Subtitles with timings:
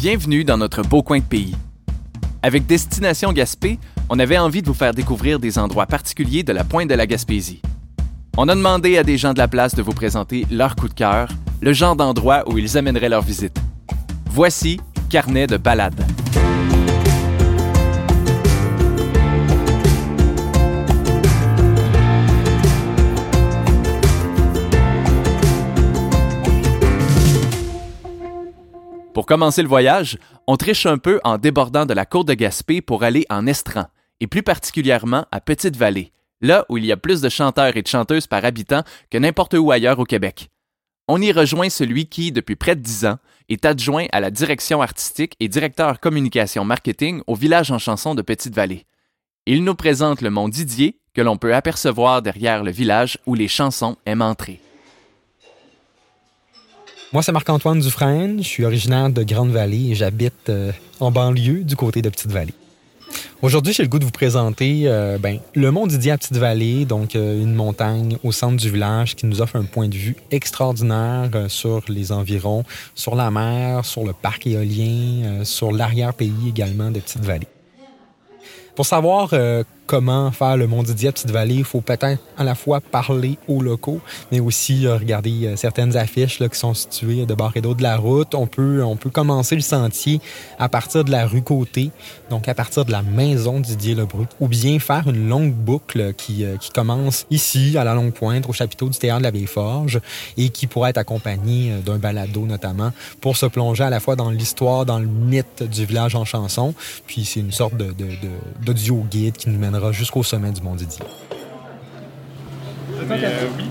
[0.00, 1.56] Bienvenue dans notre beau coin de pays.
[2.44, 6.62] Avec Destination Gaspé, on avait envie de vous faire découvrir des endroits particuliers de la
[6.62, 7.60] pointe de la Gaspésie.
[8.36, 10.94] On a demandé à des gens de la place de vous présenter leur coup de
[10.94, 11.30] cœur,
[11.60, 13.58] le genre d'endroit où ils amèneraient leur visite.
[14.26, 14.78] Voici
[15.10, 16.07] Carnet de balade.
[29.28, 30.16] Commencer le voyage,
[30.46, 33.84] on triche un peu en débordant de la côte de Gaspé pour aller en Estran,
[34.20, 37.86] et plus particulièrement à Petite-Vallée, là où il y a plus de chanteurs et de
[37.86, 40.48] chanteuses par habitant que n'importe où ailleurs au Québec.
[41.08, 43.18] On y rejoint celui qui, depuis près de dix ans,
[43.50, 48.22] est adjoint à la direction artistique et directeur communication marketing au village en chanson de
[48.22, 48.86] Petite-Vallée.
[49.44, 53.48] Il nous présente le mont Didier, que l'on peut apercevoir derrière le village où les
[53.48, 54.58] chansons aiment entrer.
[57.10, 58.42] Moi, c'est Marc-Antoine Dufresne.
[58.42, 62.52] Je suis originaire de Grande-Vallée et j'habite euh, en banlieue du côté de Petite-Vallée.
[63.40, 67.16] Aujourd'hui, j'ai le goût de vous présenter euh, ben, le Mont Didier à Petite-Vallée, donc
[67.16, 71.30] euh, une montagne au centre du village qui nous offre un point de vue extraordinaire
[71.48, 77.48] sur les environs, sur la mer, sur le parc éolien, sur l'arrière-pays également de Petite-Vallée.
[78.74, 79.30] Pour savoir
[79.88, 84.00] comment faire le à Petite-Vallée, il faut peut-être à la fois parler aux locaux,
[84.30, 87.82] mais aussi euh, regarder euh, certaines affiches qui sont situées de bord et d'autre de
[87.82, 88.34] la route.
[88.34, 90.20] On peut, on peut commencer le sentier
[90.58, 91.90] à partir de la rue Côté,
[92.28, 96.44] donc à partir de la maison Didier Lebrun, ou bien faire une longue boucle qui,
[96.44, 99.46] euh, qui commence ici, à la Longue Pointe, au chapiteau du Théâtre de la Vieille
[99.46, 100.00] Forge,
[100.36, 104.30] et qui pourrait être accompagnée d'un balado notamment, pour se plonger à la fois dans
[104.30, 106.74] l'histoire, dans le mythe du village en chanson,
[107.06, 107.94] puis c'est une sorte de,
[108.62, 111.04] d'audio guide qui nous mènera jusqu'au sommet du Mont Didier.
[112.90, 113.46] Veux un café?
[113.56, 113.64] oui.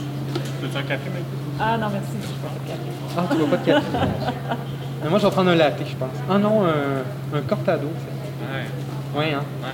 [0.62, 1.60] Tu veux un café maintenant?
[1.60, 2.90] Ah non, merci, je ne pas de café.
[3.18, 4.58] Ah, tu veux pas de café?
[5.04, 6.10] Mais moi, je vais prendre un latte, je pense.
[6.30, 7.88] Ah non, un, un cortado.
[7.88, 8.66] Ouais.
[9.16, 9.44] Oui, hein?
[9.64, 9.74] Ouais.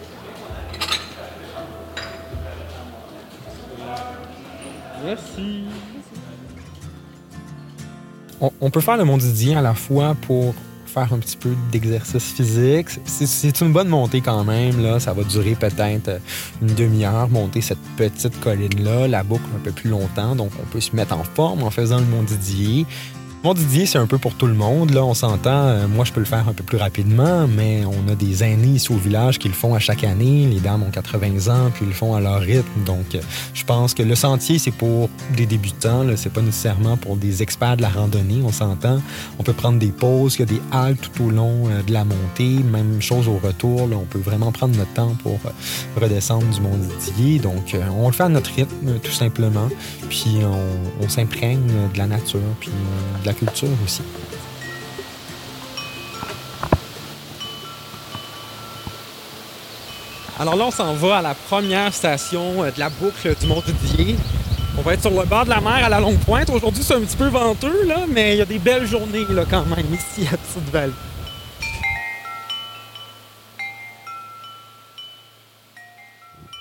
[5.06, 5.63] Merci.
[8.40, 10.53] On, on peut faire le Mont Didier à la fois pour
[10.94, 12.88] faire un petit peu d'exercice physique.
[13.06, 14.81] C'est une bonne montée quand même.
[14.81, 15.00] Là.
[15.00, 16.20] Ça va durer peut-être euh,
[16.62, 20.36] une demi-heure, monter cette petite colline-là, la boucle un peu plus longtemps.
[20.36, 22.86] Donc, on peut se mettre en forme en faisant le Mont Didier.
[23.44, 24.92] Mont Didier, c'est un peu pour tout le monde.
[24.92, 25.50] Là, on s'entend.
[25.68, 28.76] Euh, moi, je peux le faire un peu plus rapidement, mais on a des aînés
[28.76, 30.48] ici au village qui le font à chaque année.
[30.48, 32.84] Les dames ont 80 ans, puis ils le font à leur rythme.
[32.86, 33.20] Donc, euh,
[33.53, 36.06] je pense que le sentier, c'est pour des débutants.
[36.16, 38.42] C'est pas nécessairement pour des experts de la randonnée.
[38.46, 39.02] On s'entend.
[39.38, 40.36] On peut prendre des pauses.
[40.36, 42.64] Il y a des haltes tout au long euh, de la montée.
[42.64, 43.90] Même chose au retour.
[43.90, 45.38] Là, on peut vraiment prendre notre temps pour
[46.02, 47.40] redescendre du Mont Didier.
[47.40, 49.68] Donc, on le fait à notre rythme, tout simplement.
[50.08, 50.38] Puis,
[51.02, 52.72] on, s'imprègne de la nature, puis
[53.34, 54.02] culture aussi.
[60.40, 64.16] Alors là, on s'en va à la première station euh, de la boucle du Mont-Didier.
[64.78, 66.50] On va être sur le bord de la mer à la Longue Pointe.
[66.50, 69.66] Aujourd'hui, c'est un petit peu venteux, là, mais il y a des belles journées quand
[69.66, 70.94] même ici à Petite-Vallée.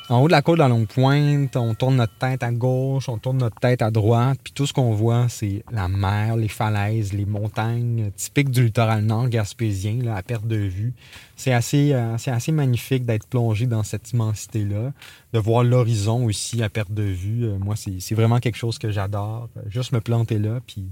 [0.09, 3.19] En haut de la côte la Longue Pointe, on tourne notre tête à gauche, on
[3.19, 7.13] tourne notre tête à droite, puis tout ce qu'on voit, c'est la mer, les falaises,
[7.13, 10.93] les montagnes typiques du littoral nord gaspésien, là, à perte de vue.
[11.37, 14.93] C'est assez, euh, assez magnifique d'être plongé dans cette immensité-là,
[15.33, 17.45] de voir l'horizon aussi à perte de vue.
[17.45, 19.49] Euh, moi, c'est vraiment quelque chose que j'adore.
[19.69, 20.85] Juste me planter là, puis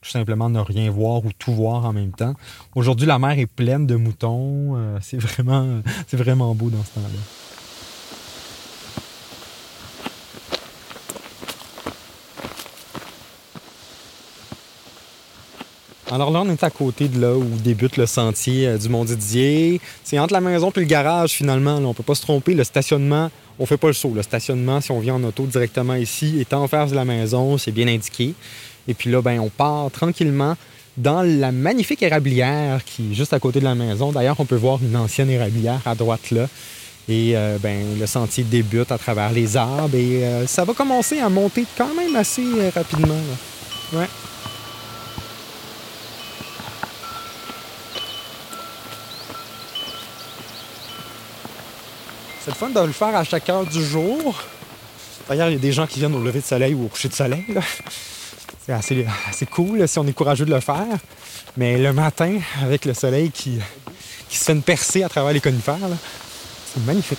[0.00, 2.34] tout simplement ne rien voir ou tout voir en même temps.
[2.74, 4.76] Aujourd'hui, la mer est pleine de moutons.
[4.76, 7.47] Euh, c'est vraiment, c'est vraiment beau dans ce temps-là.
[16.10, 19.04] Alors là, on est à côté de là où débute le sentier euh, du Mont
[19.04, 19.78] Didier.
[20.04, 21.76] C'est entre la maison et le garage, finalement.
[21.76, 22.54] On on peut pas se tromper.
[22.54, 24.12] Le stationnement, on fait pas le saut.
[24.14, 27.58] Le stationnement, si on vient en auto directement ici, est en face de la maison.
[27.58, 28.32] C'est bien indiqué.
[28.86, 30.56] Et puis là, ben, on part tranquillement
[30.96, 34.10] dans la magnifique érablière qui est juste à côté de la maison.
[34.10, 36.48] D'ailleurs, on peut voir une ancienne érablière à droite là.
[37.06, 41.20] Et euh, ben, le sentier débute à travers les arbres et euh, ça va commencer
[41.20, 42.44] à monter quand même assez
[42.74, 43.14] rapidement.
[43.92, 44.08] Ouais.
[52.48, 54.34] C'est le fun de le faire à chaque heure du jour.
[55.28, 57.10] D'ailleurs, il y a des gens qui viennent au lever de soleil ou au coucher
[57.10, 57.44] de soleil.
[58.64, 60.86] C'est assez, assez cool si on est courageux de le faire.
[61.58, 63.58] Mais le matin, avec le soleil qui,
[64.30, 65.76] qui se fait une percée à travers les conifères,
[66.72, 67.18] c'est magnifique.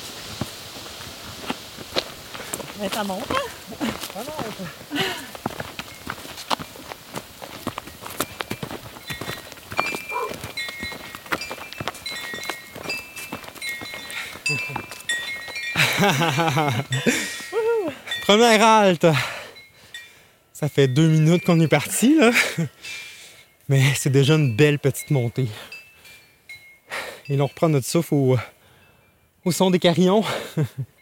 [2.82, 3.22] Mais ça monte.
[18.22, 19.08] Première halte.
[20.54, 22.32] Ça fait deux minutes qu'on est parti, là.
[23.70, 25.48] Mais c'est déjà une belle petite montée.
[27.28, 28.38] Et là, on reprend notre souffle au,
[29.46, 30.24] au son des carillons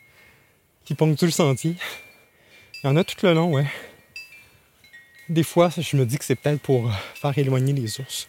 [0.86, 1.76] qui ponctuent le sentier.
[2.84, 3.66] Il y en a tout le long, ouais.
[5.30, 8.28] Des fois, je me dis que c'est peut-être pour faire éloigner les ours.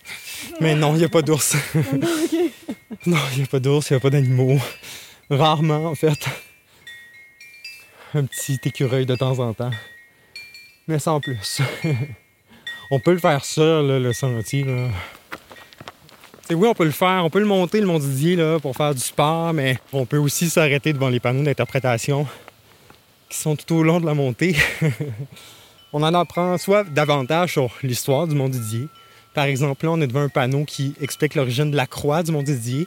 [0.60, 1.56] Mais non, il n'y a pas d'ours.
[3.06, 4.58] non, il n'y a pas d'ours, il n'y a pas d'animaux.
[5.30, 6.18] Rarement, en fait.
[8.14, 9.70] Un petit écureuil de temps en temps.
[10.86, 11.60] Mais sans plus.
[12.90, 14.64] on peut le faire là, le sentier.
[16.50, 19.00] Oui, on peut le faire, on peut le monter, le Mont Didier, pour faire du
[19.00, 22.26] sport, mais on peut aussi s'arrêter devant les panneaux d'interprétation
[23.28, 24.56] qui sont tout au long de la montée.
[25.92, 28.88] on en apprend soit davantage sur l'histoire du Mont Didier.
[29.34, 32.32] Par exemple, là, on est devant un panneau qui explique l'origine de la croix du
[32.32, 32.86] Mont Didier,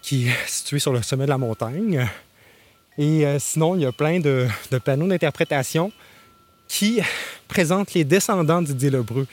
[0.00, 2.08] qui est situé sur le sommet de la montagne.
[2.98, 4.48] Et euh, sinon, il y a plein de,
[4.84, 5.92] panneaux d'interprétation
[6.68, 7.00] qui
[7.48, 9.26] présentent les descendants de Didier Lebreu,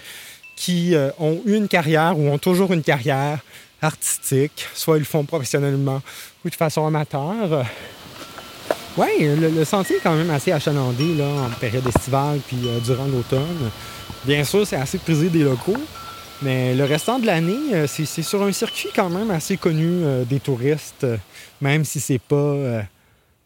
[0.56, 3.40] qui euh, ont eu une carrière ou ont toujours une carrière
[3.82, 6.02] artistique, soit ils le font professionnellement
[6.44, 7.66] ou de façon amateur.
[8.98, 13.06] Oui, le, sentier est quand même assez achalandé là, en période estivale puis euh, durant
[13.06, 13.70] l'automne.
[14.26, 15.78] Bien sûr, c'est assez prisé des locaux,
[16.42, 21.06] mais le restant de l'année, c'est sur un circuit quand même assez connu des touristes,
[21.62, 22.84] même si c'est pas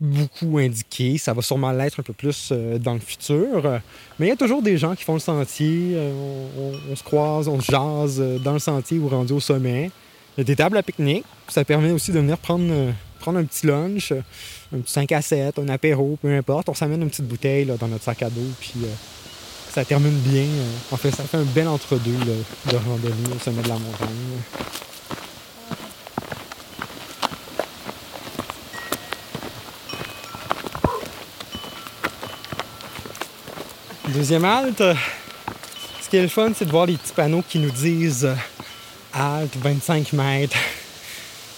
[0.03, 1.17] beaucoup indiqué.
[1.17, 3.79] Ça va sûrement l'être un peu plus dans le futur.
[4.19, 5.97] Mais il y a toujours des gens qui font le sentier.
[5.97, 9.89] On, on, se croise, on se jase dans le sentier ou rendu au sommet.
[10.37, 11.25] Il y a des tables à pique-nique.
[11.47, 12.71] Ça permet aussi de venir prendre,
[13.19, 14.11] prendre un petit lunch,
[14.73, 16.69] un petit 5 à 7, un apéro, peu importe.
[16.69, 18.41] On s'amène une petite bouteille là, dans notre sac à dos.
[18.59, 18.87] Puis euh,
[19.71, 20.45] ça termine bien.
[20.91, 24.41] En fait, ça fait un bel entre-deux de randonnée au sommet de la montagne.
[34.09, 34.83] Deuxième halte,
[36.01, 38.27] ce qui est le fun, c'est de voir les petits panneaux qui nous disent
[39.13, 40.57] halte 25 mètres.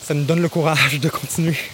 [0.03, 1.57] Ça nous donne le courage de continuer.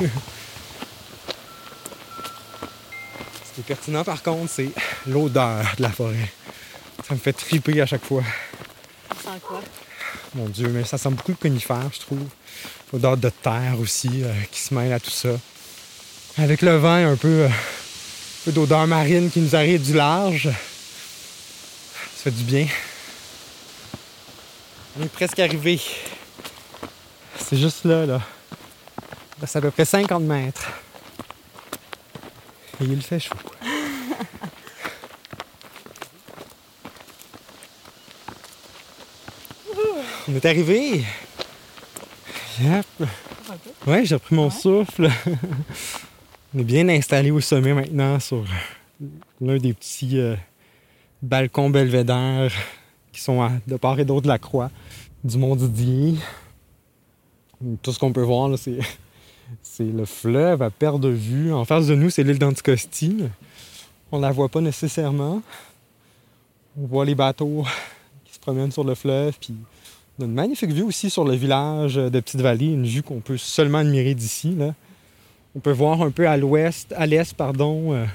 [3.43, 4.69] Ce qui est pertinent par contre, c'est
[5.05, 6.31] l'odeur de la forêt.
[7.05, 8.23] Ça me fait triper à chaque fois.
[9.09, 9.59] Ça sent quoi?
[10.35, 12.23] Mon Dieu, mais ça sent beaucoup de conifères, je trouve.
[12.93, 15.31] L'odeur de terre aussi euh, qui se mêle à tout ça.
[16.37, 17.49] Avec le vent, un peu, euh,
[18.43, 20.49] peu d'odeur marine qui nous arrive du large.
[22.15, 22.65] Ça fait du bien.
[24.99, 25.79] On est presque arrivé.
[27.37, 28.21] C'est juste là, là.
[29.45, 30.71] C'est à peu près 50 mètres.
[32.79, 33.35] Et il fait chaud.
[40.27, 41.03] On est arrivé.
[42.59, 42.85] Yep.
[43.85, 44.51] Ouais, j'ai repris mon ouais.
[44.51, 45.09] souffle.
[46.53, 48.43] On est bien installé au sommet maintenant sur
[49.39, 50.35] l'un des petits euh,
[51.21, 52.51] balcons belvédères
[53.13, 54.69] qui sont de part et d'autre de la croix
[55.23, 56.15] du Mont Didier.
[57.81, 58.49] Tout ce qu'on peut voir,
[59.63, 61.53] c'est, le fleuve à perte de vue.
[61.53, 63.23] En face de nous, c'est l'île d'Anticosti.
[64.11, 65.41] On la voit pas nécessairement.
[66.77, 67.63] On voit les bateaux
[68.25, 69.37] qui se promènent sur le fleuve.
[69.39, 69.55] Puis
[70.19, 73.37] on a une magnifique vue aussi sur le village de Petite-Vallée, une vue qu'on peut
[73.37, 74.57] seulement admirer d'ici.
[75.53, 78.05] On peut voir un peu à l'ouest, à l'est, pardon, euh,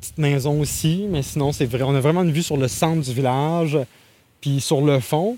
[0.00, 1.82] petite maison aussi, mais sinon, c'est vrai.
[1.82, 3.78] On a vraiment une vue sur le centre du village,
[4.40, 5.36] puis sur le fond.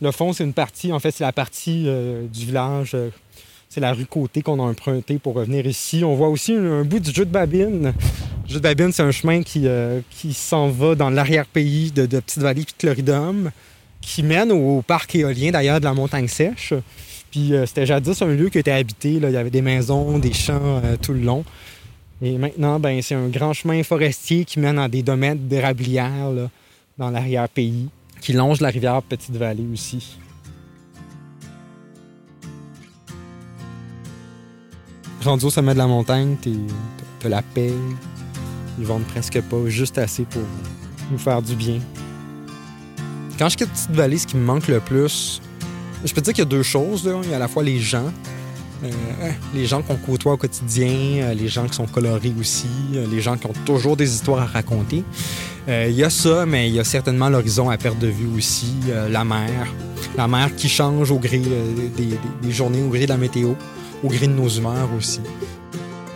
[0.00, 3.10] Le fond, c'est une partie, en fait, c'est la partie euh, du village, euh,
[3.68, 6.04] c'est la rue Côté qu'on a emprunté pour revenir ici.
[6.04, 7.92] On voit aussi un, bout du jeu de Babine.
[8.46, 9.66] Le jeu de Babine, c'est un chemin qui,
[10.32, 13.50] s'en va dans l'arrière-pays de, Petite-Vallée puis de
[14.00, 16.72] qui mène au parc éolien, d'ailleurs, de la Montagne Sèche.
[17.30, 19.20] Puis euh, c'était jadis un lieu qui était habité.
[19.20, 19.30] Là.
[19.30, 21.44] Il y avait des maisons, des champs euh, tout le long.
[22.22, 26.30] Et maintenant, ben, c'est un grand chemin forestier qui mène à des domaines d'érablières
[26.98, 27.88] dans l'arrière-pays,
[28.20, 30.18] qui longe la rivière Petite-Vallée aussi.
[35.24, 36.36] Rendu au sommet de la montagne,
[37.20, 37.72] t'as la paix.
[38.78, 40.42] Ils vendent presque pas, juste assez pour
[41.10, 41.78] nous faire du bien.
[43.38, 45.40] Quand je quitte Petite-Vallée, ce qui me manque le plus,
[46.04, 47.08] je peux dire qu'il y a deux choses.
[47.24, 48.12] Il y a à la fois les gens,
[48.82, 48.88] euh,
[49.54, 53.20] les gens qu'on côtoie au quotidien, euh, les gens qui sont colorés aussi, euh, les
[53.20, 55.04] gens qui ont toujours des histoires à raconter.
[55.68, 58.74] Il y a ça, mais il y a certainement l'horizon à perte de vue aussi,
[59.08, 59.72] la mer.
[60.16, 63.52] La mer qui change au gré des, journées, au gré de la météo,
[64.02, 65.20] au gré de nos humeurs aussi.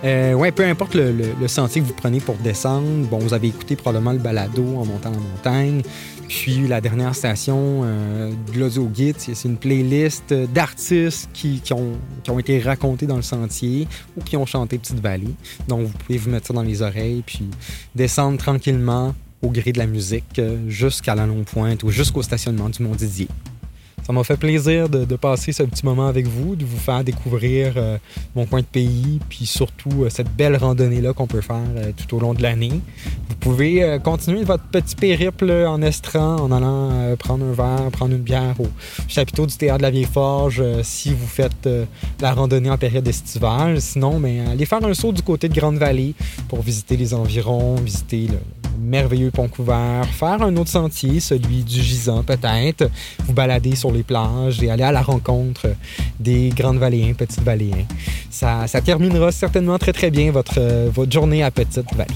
[0.04, 3.08] Euh, ouais, peu importe le, sentier que vous prenez pour descendre.
[3.08, 5.82] Bon, vous avez écouté probablement le balado en montant la montagne.
[6.28, 11.92] Puis la dernière station, euh, Glosio Guide, c'est une playlist d'artistes qui, qui ont,
[12.22, 15.34] qui ont été racontés dans le sentier ou qui ont chanté Petite Vallée.
[15.68, 17.48] Donc vous pouvez vous mettre ça dans les oreilles puis
[17.94, 22.68] descendre tranquillement au gré de la musique euh, jusqu'à la longue pointe ou jusqu'au stationnement
[22.68, 23.28] du Mont Didier.
[24.06, 27.72] Ça m'a fait plaisir de, passer ce petit moment avec vous, de vous faire découvrir
[27.76, 27.96] euh,
[28.34, 32.16] mon coin de pays, puis surtout euh, cette belle randonnée-là qu'on peut faire euh, tout
[32.16, 32.82] au long de l'année.
[33.30, 38.22] Vous pouvez continuer votre petit périple en estran en allant prendre un verre, prendre une
[38.22, 38.68] bière au
[39.06, 41.68] chapiteau du Théâtre de la Vieille Forge si vous faites
[42.20, 43.82] la randonnée en période estivale.
[43.82, 46.14] Sinon, mais, allez faire un saut du côté de Grande-Vallée
[46.48, 48.38] pour visiter les environs, visiter le
[48.78, 52.90] merveilleux pont couvert, faire un autre sentier, celui du gisant peut-être,
[53.26, 55.74] vous balader sur les plages et aller à la rencontre
[56.18, 57.84] des grandes valéens, petites valéens.
[58.30, 62.14] Ça, ça terminera certainement très très bien votre, votre journée à Petite Vallée.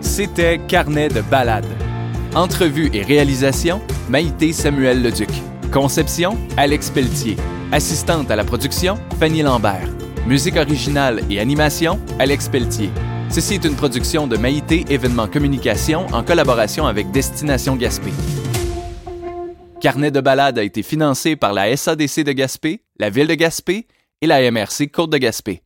[0.00, 1.66] C'était Carnet de balade.
[2.34, 5.30] Entrevue et réalisation, Maïté Samuel Leduc.
[5.72, 7.36] Conception, Alex Pelletier.
[7.72, 9.99] Assistante à la production, Fanny Lambert.
[10.26, 12.90] Musique originale et animation, Alex Pelletier.
[13.30, 18.10] Ceci est une production de Maïté Événements Communication en collaboration avec Destination Gaspé.
[19.80, 23.86] Carnet de balade a été financé par la SADC de Gaspé, la Ville de Gaspé
[24.20, 25.62] et la MRC Côte de Gaspé.